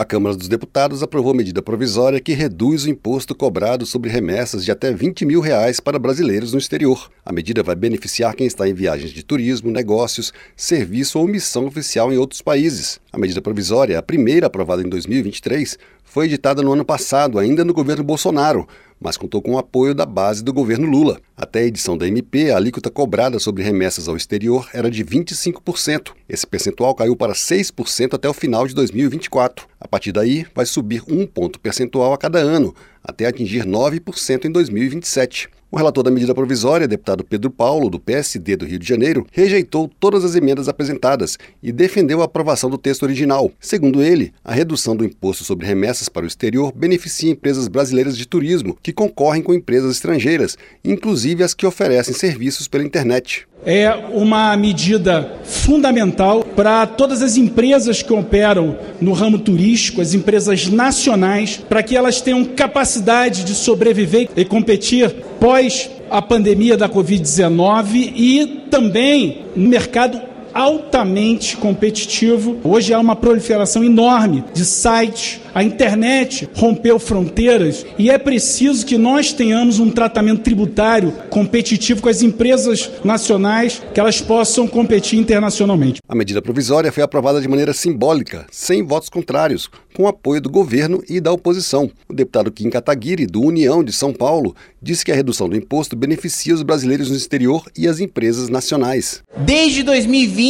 [0.00, 4.70] A Câmara dos Deputados aprovou medida provisória que reduz o imposto cobrado sobre remessas de
[4.70, 7.10] até 20 mil reais para brasileiros no exterior.
[7.22, 12.10] A medida vai beneficiar quem está em viagens de turismo, negócios, serviço ou missão oficial
[12.10, 12.98] em outros países.
[13.12, 17.74] A medida provisória, a primeira aprovada em 2023, foi editada no ano passado, ainda no
[17.74, 18.66] governo Bolsonaro,
[18.98, 21.20] mas contou com o apoio da base do governo Lula.
[21.42, 26.12] Até a edição da MP, a alíquota cobrada sobre remessas ao exterior era de 25%.
[26.28, 29.66] Esse percentual caiu para 6% até o final de 2024.
[29.80, 34.52] A partir daí, vai subir um ponto percentual a cada ano, até atingir 9% em
[34.52, 35.48] 2027.
[35.72, 39.88] O relator da medida provisória, deputado Pedro Paulo, do PSD do Rio de Janeiro, rejeitou
[40.00, 43.52] todas as emendas apresentadas e defendeu a aprovação do texto original.
[43.60, 48.26] Segundo ele, a redução do imposto sobre remessas para o exterior beneficia empresas brasileiras de
[48.26, 53.46] turismo que concorrem com empresas estrangeiras, inclusive as que oferecem serviços pela internet.
[53.64, 60.66] É uma medida fundamental para todas as empresas que operam no ramo turístico, as empresas
[60.68, 68.12] nacionais, para que elas tenham capacidade de sobreviver e competir pós a pandemia da Covid-19
[68.16, 70.29] e também no mercado
[70.60, 72.58] altamente competitivo.
[72.62, 78.98] Hoje há uma proliferação enorme de sites, a internet rompeu fronteiras e é preciso que
[78.98, 86.00] nós tenhamos um tratamento tributário competitivo com as empresas nacionais, que elas possam competir internacionalmente.
[86.06, 91.02] A medida provisória foi aprovada de maneira simbólica, sem votos contrários, com apoio do governo
[91.08, 91.90] e da oposição.
[92.08, 95.96] O deputado Kim Kataguiri, do União de São Paulo, disse que a redução do imposto
[95.96, 99.22] beneficia os brasileiros no exterior e as empresas nacionais.
[99.38, 100.49] Desde 2020,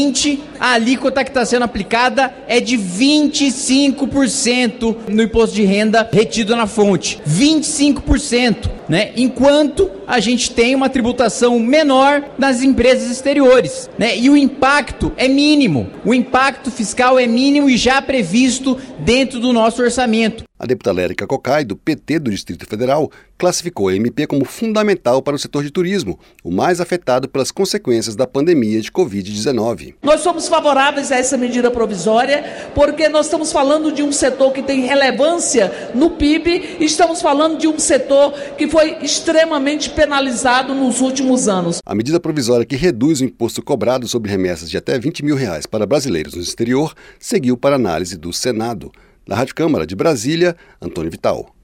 [0.58, 6.66] a alíquota que está sendo aplicada é de 25% no imposto de renda retido na
[6.66, 7.20] fonte.
[7.28, 9.12] 25%, né?
[9.16, 14.18] Enquanto a gente tem uma tributação menor nas empresas exteriores, né?
[14.18, 15.88] E o impacto é mínimo.
[16.04, 20.42] O impacto fiscal é mínimo e já previsto dentro do nosso orçamento.
[20.60, 25.34] A deputada Érica Cocai, do PT do Distrito Federal, classificou a MP como fundamental para
[25.34, 29.94] o setor de turismo, o mais afetado pelas consequências da pandemia de Covid-19.
[30.02, 34.62] Nós somos favoráveis a essa medida provisória porque nós estamos falando de um setor que
[34.62, 41.02] tem relevância no PIB e estamos falando de um setor que foi extremamente penalizado nos
[41.02, 41.82] últimos anos.
[41.84, 45.66] A medida provisória que reduz o imposto cobrado sobre remessas de até 20 mil reais
[45.66, 48.90] para brasileiros no exterior seguiu para análise do Senado.
[49.28, 51.54] Da Rádio Câmara de Brasília, Antônio Vital.